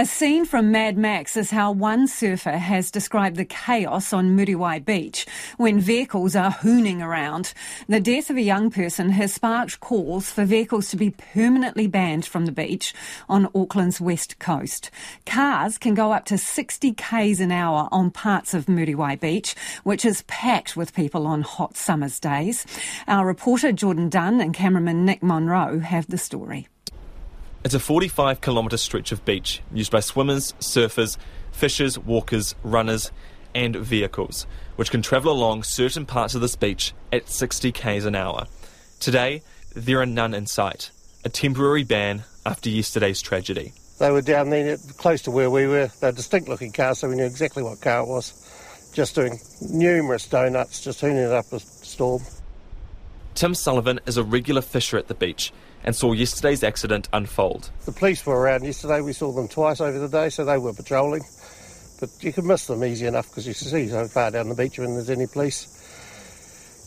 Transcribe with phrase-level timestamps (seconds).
[0.00, 4.84] A scene from Mad Max is how one surfer has described the chaos on Muriwai
[4.84, 7.52] Beach when vehicles are hooning around.
[7.88, 12.24] The death of a young person has sparked calls for vehicles to be permanently banned
[12.24, 12.94] from the beach
[13.28, 14.92] on Auckland's west coast.
[15.26, 20.04] Cars can go up to 60 k's an hour on parts of Muriwai Beach, which
[20.04, 22.64] is packed with people on hot summer's days.
[23.08, 26.68] Our reporter Jordan Dunn and cameraman Nick Monro have the story.
[27.64, 31.16] It's a 45 kilometre stretch of beach used by swimmers, surfers,
[31.50, 33.10] fishers, walkers, runners,
[33.52, 34.46] and vehicles,
[34.76, 38.46] which can travel along certain parts of this beach at 60 k's an hour.
[39.00, 39.42] Today,
[39.74, 40.92] there are none in sight,
[41.24, 43.72] a temporary ban after yesterday's tragedy.
[43.98, 45.90] They were down there close to where we were.
[46.00, 48.34] They're distinct looking cars, so we knew exactly what car it was.
[48.94, 52.22] Just doing numerous donuts, just hooning it up a storm.
[53.34, 55.52] Tim Sullivan is a regular fisher at the beach
[55.84, 57.70] and saw yesterday's accident unfold.
[57.84, 59.00] The police were around yesterday.
[59.00, 61.22] We saw them twice over the day, so they were patrolling.
[62.00, 64.54] But you can miss them easy enough because you can see so far down the
[64.54, 65.74] beach when there's any police.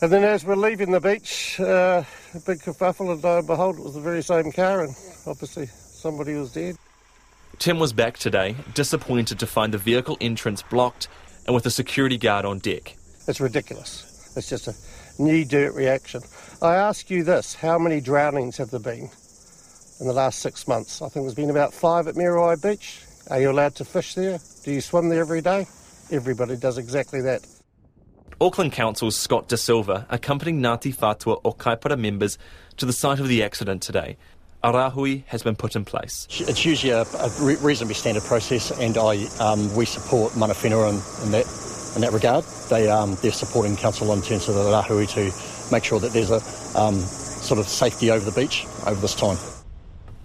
[0.00, 3.78] And then as we're leaving the beach, uh, a big kerfuffle, and lo and behold,
[3.78, 4.94] it was the very same car, and
[5.26, 6.76] obviously somebody was dead.
[7.58, 11.08] Tim was back today, disappointed to find the vehicle entrance blocked
[11.46, 12.96] and with a security guard on deck.
[13.26, 14.32] It's ridiculous.
[14.36, 14.74] It's just a
[15.18, 16.22] knee dirt reaction.
[16.62, 19.10] I ask you this how many drownings have there been
[20.00, 21.02] in the last six months?
[21.02, 23.02] I think there's been about five at Muriwai Beach.
[23.30, 24.38] Are you allowed to fish there?
[24.64, 25.66] Do you swim there every day?
[26.10, 27.46] Everybody does exactly that.
[28.40, 32.38] Auckland Council's Scott De Silva accompanied Ngāti Whātua o Kaipara members
[32.76, 34.16] to the site of the accident today.
[34.62, 36.26] A rāhui has been put in place.
[36.30, 41.26] It's usually a, a reasonably standard process, and I um, we support mana whenua in,
[41.26, 41.46] in that
[41.98, 42.44] in that regard.
[42.70, 46.30] They, um, they're supporting council in terms of the Rahui to make sure that there's
[46.30, 46.36] a
[46.80, 49.36] um, sort of safety over the beach over this time.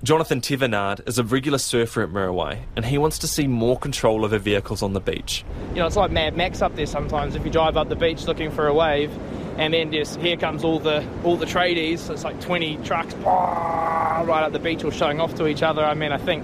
[0.03, 4.23] Jonathan Tevenard is a regular surfer at Muriwai and he wants to see more control
[4.23, 5.44] over vehicles on the beach.
[5.69, 7.35] You know, it's like Mad Max up there sometimes.
[7.35, 9.11] If you drive up the beach looking for a wave,
[9.57, 12.09] and then just here comes all the all the tradies.
[12.09, 15.83] It's like 20 trucks right up the beach all showing off to each other.
[15.83, 16.44] I mean, I think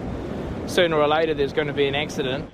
[0.67, 2.49] sooner or later there's going to be an accident.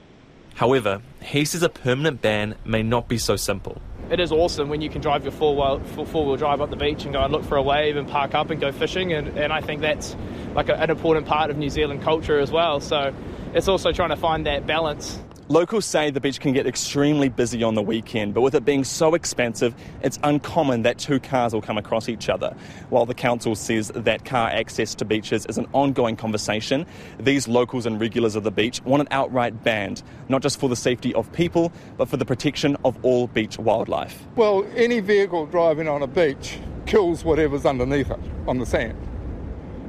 [0.55, 3.81] However, he says a permanent ban may not be so simple.
[4.09, 7.13] It is awesome when you can drive your four-wheel, four-wheel drive up the beach and
[7.13, 9.59] go and look for a wave and park up and go fishing, and, and I
[9.59, 10.15] think that's
[10.53, 12.79] like a, an important part of New Zealand culture as well.
[12.79, 13.13] So
[13.53, 15.19] it's also trying to find that balance.
[15.47, 18.83] Locals say the beach can get extremely busy on the weekend, but with it being
[18.83, 22.55] so expensive, it's uncommon that two cars will come across each other.
[22.89, 26.87] While the council says that car access to beaches is an ongoing conversation,
[27.19, 30.75] these locals and regulars of the beach want it outright banned, not just for the
[30.75, 34.25] safety of people, but for the protection of all beach wildlife.
[34.35, 36.57] Well, any vehicle driving on a beach
[36.87, 38.97] kills whatever's underneath it on the sand.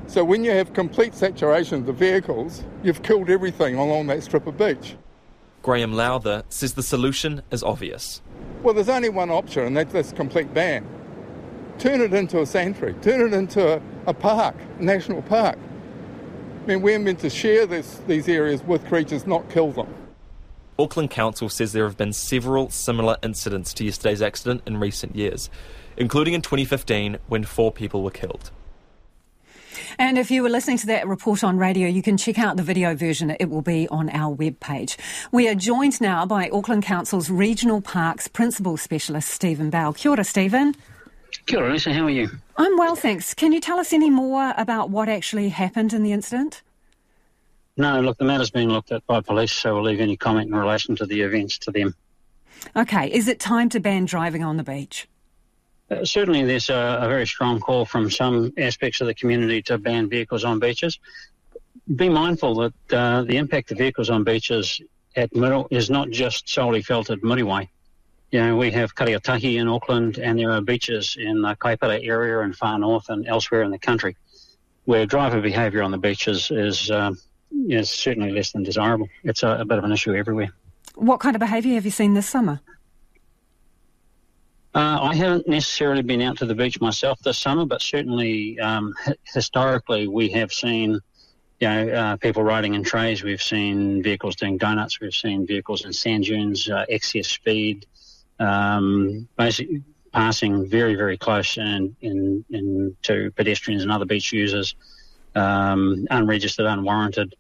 [0.07, 4.47] So when you have complete saturation of the vehicles, you've killed everything along that strip
[4.47, 4.97] of beach.
[5.67, 8.23] Graham Lowther says the solution is obvious.
[8.63, 10.87] Well, there's only one option, and that's this complete ban.
[11.81, 15.59] Turn it into a sanctuary, turn it into a, a park, a national park.
[16.63, 19.93] I mean, we're meant to share this, these areas with creatures, not kill them.
[20.79, 25.51] Auckland Council says there have been several similar incidents to yesterday's accident in recent years,
[25.97, 28.53] including in 2015 when four people were killed.
[29.99, 32.63] And if you were listening to that report on radio, you can check out the
[32.63, 33.37] video version.
[33.39, 34.97] It will be on our webpage.
[35.33, 39.93] We are joined now by Auckland Council's Regional Parks Principal Specialist, Stephen Bell.
[39.93, 40.75] Kia ora, Stephen.
[41.47, 41.93] Kia ora, Lisa.
[41.93, 42.31] How are you?
[42.57, 43.35] I'm well, thanks.
[43.35, 46.63] Can you tell us any more about what actually happened in the incident?
[47.77, 50.55] No, look, the matter's been looked at by police, so we'll leave any comment in
[50.55, 51.95] relation to the events to them.
[52.75, 55.07] Okay, is it time to ban driving on the beach?
[55.91, 59.79] Uh, certainly, there's a, a, very strong call from some aspects of the community to
[59.79, 60.99] ban vehicles on beaches.
[61.95, 64.81] Be mindful that uh, the impact of vehicles on beaches
[65.15, 67.69] at Middle is not just solely felt at Muriwai.
[68.33, 72.41] You know, we have Kariotahi in Auckland, and there are beaches in the Kaipara area
[72.41, 74.17] and far north and elsewhere in the country
[74.87, 77.13] where driver behaviour on the beaches is, uh,
[77.69, 79.09] is certainly less than desirable.
[79.25, 80.49] It's a, a bit of an issue everywhere.
[80.95, 82.61] What kind of behaviour have you seen this summer?
[84.77, 88.93] Uh, I haven't necessarily been out to the beach myself this summer, but certainly um,
[89.25, 91.01] historically we have seen,
[91.61, 93.23] you know, uh, people riding in trays.
[93.23, 95.01] We've seen vehicles doing donuts.
[95.01, 97.87] We've seen vehicles in sand dunes, uh, excess speed,
[98.39, 99.83] um, basically
[100.13, 104.77] passing very, very close and in, in, to pedestrians and other beach users,
[105.35, 107.35] um, unregistered, unwarranted.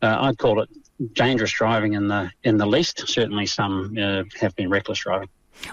[0.00, 0.70] Uh, I'd call it
[1.12, 3.06] dangerous driving in the in the least.
[3.08, 5.28] Certainly, some uh, have been reckless driving.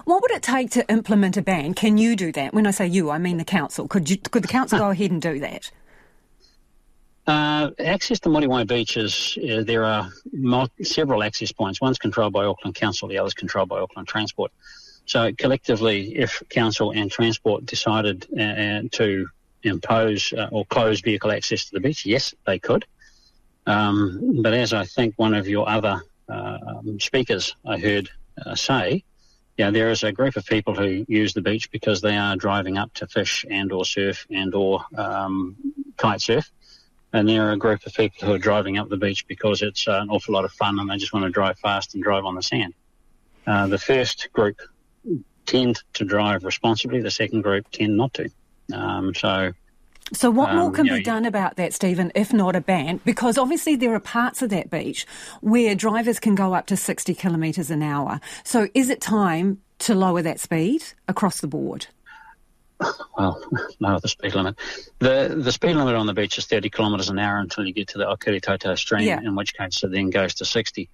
[0.06, 1.74] What would it take to implement a ban?
[1.74, 2.54] Can you do that?
[2.54, 3.88] When I say you, I mean the council.
[3.88, 5.72] Could you, could the council go ahead and do that?
[7.28, 10.10] Uh, access to Muriwai Beach is, uh, there are
[10.82, 11.80] several access points.
[11.80, 14.52] One's controlled by Auckland Council, the other's controlled by Auckland Transport.
[15.06, 19.28] So collectively, if Council and Transport decided uh, to
[19.64, 22.86] impose uh, or close vehicle access to the beach, yes, they could.
[23.68, 28.10] Um, but as I think one of your other um, speakers I heard
[28.44, 29.04] uh, say,
[29.60, 32.78] yeah, there is a group of people who use the beach because they are driving
[32.78, 35.58] up to fish and or surf and or um,
[35.98, 36.50] kite surf.
[37.12, 39.86] And there are a group of people who are driving up the beach because it's
[39.86, 42.24] uh, an awful lot of fun and they just want to drive fast and drive
[42.24, 42.74] on the sand.
[43.46, 44.62] Uh, the first group
[45.46, 47.02] tend to drive responsibly.
[47.02, 48.30] The second group tend not to.
[48.74, 49.52] Um, so
[50.14, 53.00] so, what um, more can be know, done about that, Stephen, if not a ban?
[53.06, 55.06] Because obviously there are parts of that beach
[55.42, 58.20] where drivers can go up to 60 kilometres an hour.
[58.44, 61.88] So, is it time to lower that speed across the board?
[63.18, 63.42] Well,
[63.80, 64.56] no, the speed limit.
[65.00, 67.90] The the speed limit on the beach is 30 kilometres an hour until you get
[67.90, 69.20] to the Okiritoto stream, yeah.
[69.20, 70.90] in which case it then goes to 60.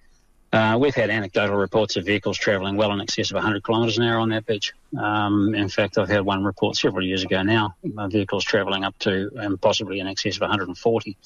[0.52, 4.04] Uh, we've had anecdotal reports of vehicles travelling well in excess of 100 kilometres an
[4.04, 4.72] hour on that beach.
[4.98, 8.96] Um, in fact, I've had one report several years ago now, uh, vehicles travelling up
[9.00, 11.16] to and um, possibly in excess of 140.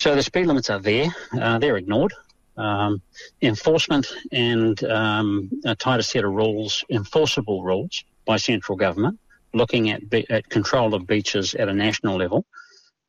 [0.00, 1.14] So the speed limits are there.
[1.32, 2.12] Uh, they're ignored.
[2.56, 3.00] Um,
[3.40, 9.18] enforcement and um, a tighter set of rules, enforceable rules by central government,
[9.54, 12.44] looking at, be- at control of beaches at a national level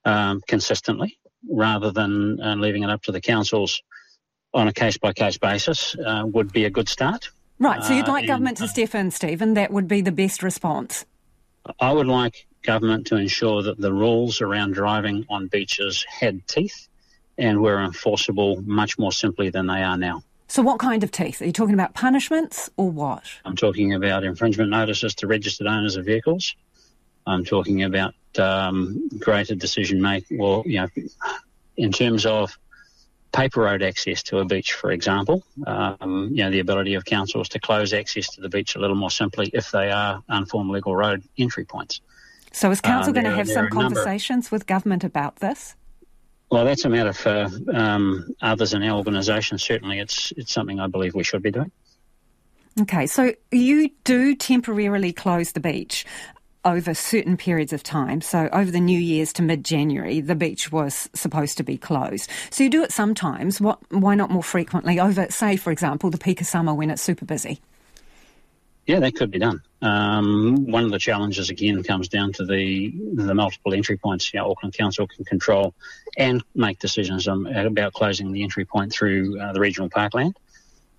[0.06, 1.18] um, consistently,
[1.50, 3.82] rather than uh, leaving it up to the councils
[4.54, 7.30] on a case by case basis uh, would be a good start.
[7.60, 9.54] Right, so you'd like uh, government to step in, Stephen.
[9.54, 11.06] That would be the best response.
[11.80, 16.88] I would like government to ensure that the rules around driving on beaches had teeth
[17.38, 20.24] and were enforceable much more simply than they are now.
[20.48, 21.42] So, what kind of teeth?
[21.42, 23.24] Are you talking about punishments or what?
[23.46, 26.56] I'm talking about infringement notices to registered owners of vehicles.
[27.26, 30.88] I'm talking about um, greater decision making, well, you know,
[31.78, 32.56] in terms of
[33.34, 35.44] paper road access to a beach, for example.
[35.68, 38.96] Um, you know, the ability of councils to close access to the beach a little
[38.96, 42.00] more simply if they are unformed legal road entry points.
[42.52, 45.76] So is council uh, going to have some conversations with government about this?
[46.52, 49.58] Well, that's a matter for um, others in our organisation.
[49.58, 51.72] Certainly, it's it's something I believe we should be doing.
[52.80, 56.06] Okay, so you do temporarily close the beach
[56.66, 58.22] over certain periods of time.
[58.22, 62.30] So over the New Year's to mid-January, the beach was supposed to be closed.
[62.50, 63.60] So you do it sometimes.
[63.60, 67.02] What, why not more frequently over, say, for example, the peak of summer when it's
[67.02, 67.60] super busy?
[68.86, 69.62] Yeah, that could be done.
[69.82, 74.34] Um, one of the challenges again comes down to the the multiple entry points.
[74.34, 75.74] You know, Auckland Council can control
[76.18, 80.38] and make decisions um, about closing the entry point through uh, the regional parkland.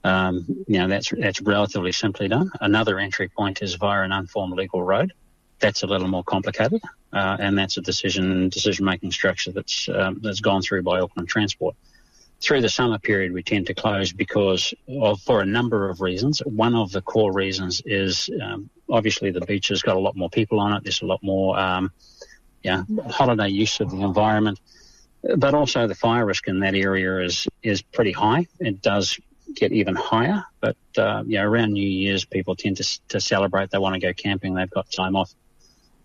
[0.03, 2.51] Um, you know, that's that's relatively simply done.
[2.59, 5.13] Another entry point is via an unformed legal road
[5.61, 10.21] that's a little more complicated, uh, and that's a decision decision making structure that's um,
[10.23, 11.77] that's gone through by Auckland Transport.
[12.41, 16.41] Through the summer period, we tend to close because of for a number of reasons.
[16.45, 20.29] One of the core reasons is um, obviously the beach has got a lot more
[20.29, 20.83] people on it.
[20.83, 21.93] There's a lot more um,
[22.63, 24.61] yeah holiday use of the environment,
[25.37, 28.47] but also the fire risk in that area is is pretty high.
[28.61, 29.19] It does
[29.55, 30.45] get even higher.
[30.61, 33.71] But uh, around New Year's, people tend to to celebrate.
[33.71, 34.55] They want to go camping.
[34.55, 35.33] They've got time off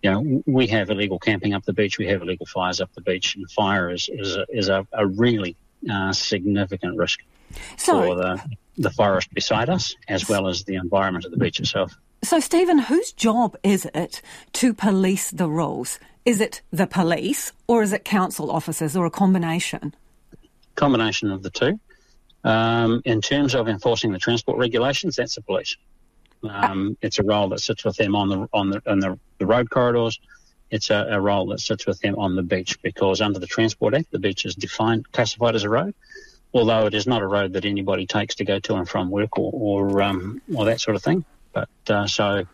[0.02, 3.02] you know, we have illegal camping up the beach, we have illegal fires up the
[3.02, 5.56] beach, and fire is is a, is a, a really
[5.92, 7.20] uh, significant risk
[7.78, 8.42] so, for the
[8.78, 11.94] the forest beside us, as well as the environment of the beach itself.
[12.24, 14.22] So, Stephen, whose job is it
[14.54, 16.00] to police the rules?
[16.26, 19.96] Is it the police, or is it council officers, or a combination?
[20.76, 21.80] Combination of the two.
[22.44, 25.76] Um, in terms of enforcing the transport regulations, that's the police.
[26.44, 29.46] Um, it's a role that sits with them on the on the on the, the
[29.46, 30.20] road corridors.
[30.72, 33.96] It's a, a, role that sits with them on the beach because under the Transport
[33.96, 35.96] Act, the beach is defined classified as a road,
[36.54, 39.38] although it is not a road that anybody takes to go to and from work
[39.38, 41.26] or or, um, or that sort of thing.
[41.52, 42.46] But uh, so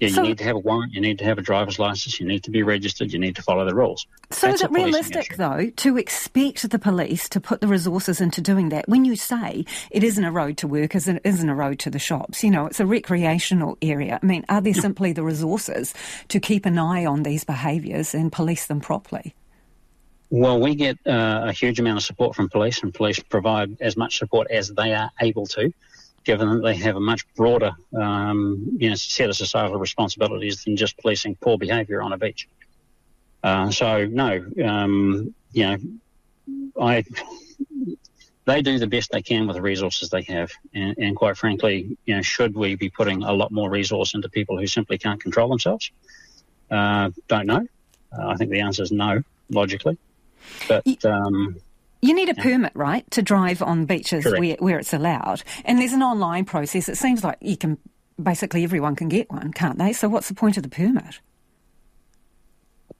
[0.00, 2.26] yeah, you need to have a warrant, you need to have a driver's license, you
[2.26, 4.06] need to be registered, you need to follow the rules.
[4.30, 8.40] So That's is it realistic, though, to expect the police to put the resources into
[8.40, 11.78] doing that when you say it isn't a road to work, it isn't a road
[11.80, 12.42] to the shops?
[12.42, 14.18] You know, it's a recreational area.
[14.20, 15.94] I mean, are there simply the resources
[16.28, 19.34] to keep an eye on these behaviours and police them properly?
[20.30, 23.96] Well, we get uh, a huge amount of support from police, and police provide as
[23.96, 25.72] much support as they are able to
[26.24, 30.76] given that they have a much broader um, you know, set of societal responsibilities than
[30.76, 32.48] just policing poor behaviour on a beach.
[33.42, 35.76] Uh, so no, um, you know,
[36.80, 37.04] I
[38.46, 41.96] they do the best they can with the resources they have, and, and, quite frankly,
[42.04, 45.22] you know, should we be putting a lot more resource into people who simply can't
[45.22, 45.90] control themselves?
[46.70, 47.66] Uh, don't know.
[48.16, 49.96] Uh, I think the answer is no, logically.
[50.68, 51.56] But um,
[52.04, 55.42] you need a permit, right, to drive on beaches where, where it's allowed.
[55.64, 56.88] And there's an online process.
[56.88, 57.78] It seems like you can
[58.22, 59.94] basically everyone can get one, can't they?
[59.94, 61.20] So what's the point of the permit?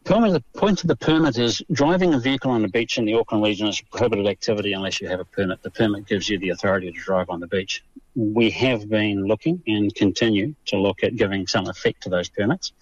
[0.04, 3.44] The point of the permit is driving a vehicle on the beach in the Auckland
[3.44, 5.62] region is a prohibited activity unless you have a permit.
[5.62, 7.84] The permit gives you the authority to drive on the beach.
[8.14, 12.72] We have been looking and continue to look at giving some effect to those permits.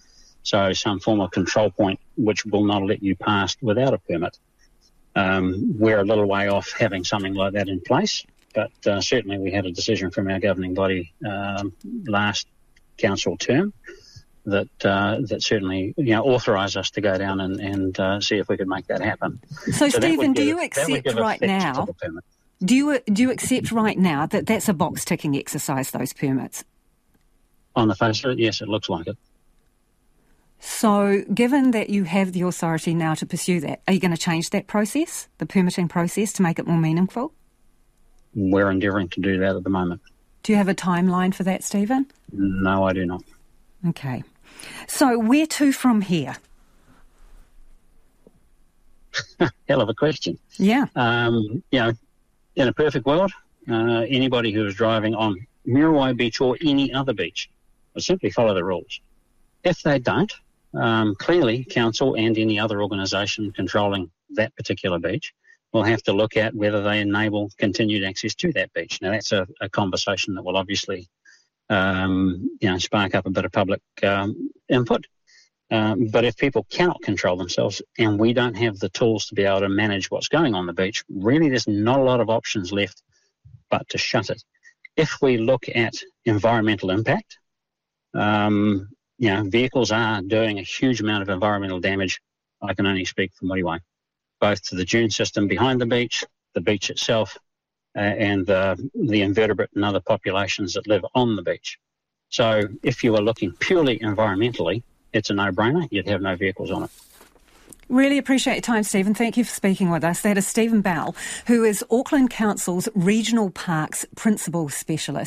[0.45, 4.39] So some form of control point which will not let you pass without a permit.
[5.15, 9.39] Um, we're a little way off having something like that in place, but uh, certainly
[9.39, 11.75] we had a decision from our governing body um,
[12.07, 12.47] last
[12.97, 13.73] council term
[14.45, 18.37] that uh, that certainly you know authorise us to go down and, and uh, see
[18.37, 19.41] if we could make that happen.
[19.67, 21.87] So, so Stephen, do you accept right now?
[22.65, 25.91] Do you do you accept right now that that's a box ticking exercise?
[25.91, 26.65] Those permits.
[27.75, 29.17] On the face of it, yes, it looks like it.
[30.65, 34.17] So, given that you have the authority now to pursue that, are you going to
[34.17, 37.33] change that process, the permitting process, to make it more meaningful?
[38.33, 40.03] We're endeavouring to do that at the moment.
[40.45, 42.07] Do you have a timeline for that, Stephen?
[42.31, 43.25] No, I do not.
[43.89, 44.23] Okay.
[44.87, 46.37] So, where to from here?
[49.69, 50.39] Hell of a question.
[50.59, 50.87] Yeah.
[50.95, 51.93] Um, you know,
[52.55, 53.33] in a perfect world,
[53.69, 57.51] uh, anybody who is driving on Muriwai Beach or any other beach
[57.95, 59.01] will simply follow the rules.
[59.65, 60.33] If they don't,
[60.75, 65.33] um, clearly council and any other organisation controlling that particular beach
[65.73, 69.01] will have to look at whether they enable continued access to that beach.
[69.01, 71.09] Now, that's a, a conversation that will obviously
[71.71, 75.07] um, you know, spark up a bit of public um, input.
[75.71, 79.45] Um, but if people cannot control themselves and we don't have the tools to be
[79.45, 82.73] able to manage what's going on the beach, really there's not a lot of options
[82.73, 83.03] left
[83.71, 84.43] but to shut it.
[84.97, 85.95] If we look at
[86.27, 87.39] environmental impact,
[88.13, 88.91] um,
[89.23, 92.21] you know, vehicles are doing a huge amount of environmental damage.
[92.61, 93.79] I can only speak for Muriwai,
[94.41, 96.25] both to the dune system behind the beach,
[96.55, 97.39] the beach itself,
[97.97, 101.79] uh, and the, the invertebrate and other populations that live on the beach.
[102.31, 105.87] So if you were looking purely environmentally, it's a no-brainer.
[105.93, 106.91] You'd have no vehicles on it.
[107.89, 109.15] Really appreciate your time, Stephen.
[109.15, 110.23] Thank you for speaking with us.
[110.23, 111.15] That is Stephen Bell,
[111.47, 115.21] who is Auckland Council's Regional Parks Principal Specialist.